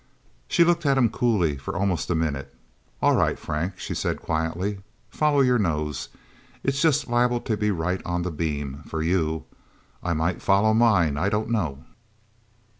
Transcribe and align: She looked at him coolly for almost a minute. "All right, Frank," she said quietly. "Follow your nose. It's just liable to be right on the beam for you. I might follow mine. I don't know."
She 0.47 0.63
looked 0.63 0.83
at 0.87 0.97
him 0.97 1.11
coolly 1.11 1.57
for 1.57 1.75
almost 1.77 2.09
a 2.09 2.15
minute. 2.15 2.55
"All 3.03 3.13
right, 3.15 3.37
Frank," 3.37 3.77
she 3.77 3.93
said 3.93 4.19
quietly. 4.19 4.79
"Follow 5.11 5.41
your 5.41 5.59
nose. 5.59 6.09
It's 6.63 6.81
just 6.81 7.07
liable 7.07 7.39
to 7.41 7.55
be 7.55 7.69
right 7.69 8.01
on 8.03 8.23
the 8.23 8.31
beam 8.31 8.81
for 8.87 9.03
you. 9.03 9.43
I 10.01 10.13
might 10.13 10.41
follow 10.41 10.73
mine. 10.73 11.17
I 11.17 11.29
don't 11.29 11.51
know." 11.51 11.83